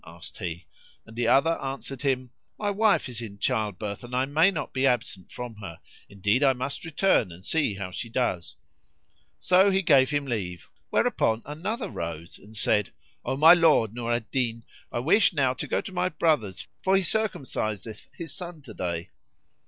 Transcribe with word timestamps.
asked 0.07 0.39
he 0.39 0.65
and 1.05 1.15
the 1.15 1.27
other 1.27 1.61
answered 1.61 2.01
him, 2.01 2.31
"My 2.57 2.71
wife 2.71 3.07
is 3.07 3.21
in 3.21 3.37
childbirth 3.37 4.03
and 4.03 4.15
I 4.15 4.25
may 4.25 4.49
not 4.49 4.73
be 4.73 4.87
absent 4.87 5.31
from 5.31 5.57
her: 5.57 5.79
indeed 6.09 6.43
I 6.43 6.53
must 6.53 6.85
return 6.85 7.31
and 7.31 7.45
see 7.45 7.75
how 7.75 7.91
she 7.91 8.09
does." 8.09 8.55
So 9.37 9.69
he 9.69 9.83
gave 9.83 10.09
him 10.09 10.25
leave, 10.25 10.67
whereupon 10.89 11.43
another 11.45 11.91
rose 11.91 12.39
and 12.39 12.57
said, 12.57 12.91
"O 13.23 13.37
my 13.37 13.53
lord 13.53 13.93
Nur 13.93 14.11
al 14.11 14.21
Din, 14.31 14.65
I 14.91 14.97
wish 14.97 15.33
now 15.33 15.53
to 15.53 15.67
go 15.67 15.81
to 15.81 15.91
my 15.91 16.09
brother's 16.09 16.67
for 16.81 16.95
he 16.97 17.03
circumciseth 17.03 18.09
his 18.11 18.33
son 18.33 18.63
to 18.63 18.73
day." 18.73 19.11